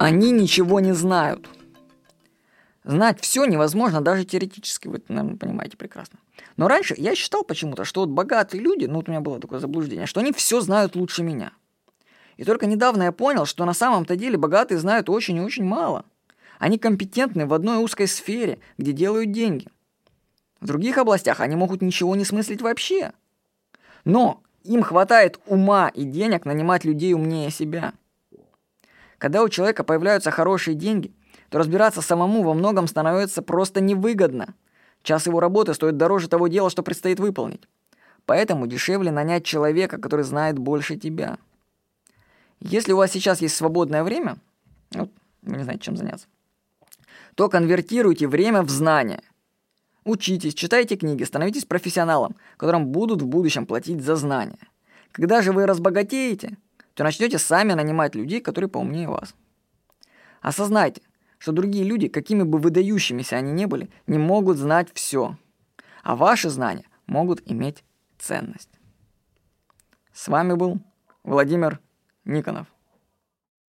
[0.00, 1.46] Они ничего не знают.
[2.84, 6.18] Знать все невозможно даже теоретически, вы наверное, понимаете прекрасно.
[6.56, 9.58] Но раньше я считал почему-то, что вот богатые люди, ну вот у меня было такое
[9.58, 11.52] заблуждение, что они все знают лучше меня.
[12.38, 16.06] И только недавно я понял, что на самом-то деле богатые знают очень и очень мало.
[16.58, 19.68] Они компетентны в одной узкой сфере, где делают деньги.
[20.62, 23.12] В других областях они могут ничего не смыслить вообще.
[24.06, 27.92] Но им хватает ума и денег нанимать людей умнее себя.
[29.20, 31.12] Когда у человека появляются хорошие деньги,
[31.50, 34.54] то разбираться самому во многом становится просто невыгодно.
[35.02, 37.68] Час его работы стоит дороже того дела, что предстоит выполнить.
[38.24, 41.36] Поэтому дешевле нанять человека, который знает больше тебя.
[42.60, 44.38] Если у вас сейчас есть свободное время,
[44.92, 45.10] вот,
[45.42, 46.26] вы не знаете, чем заняться,
[47.34, 49.22] то конвертируйте время в знания.
[50.04, 54.68] Учитесь, читайте книги, становитесь профессионалом, которым будут в будущем платить за знания.
[55.12, 56.56] Когда же вы разбогатеете,
[57.00, 59.34] то начнете сами нанимать людей, которые поумнее вас.
[60.42, 61.00] Осознайте,
[61.38, 65.38] что другие люди, какими бы выдающимися они ни были, не могут знать все,
[66.02, 67.84] а ваши знания могут иметь
[68.18, 68.68] ценность.
[70.12, 70.78] С вами был
[71.24, 71.80] Владимир
[72.26, 72.66] Никонов.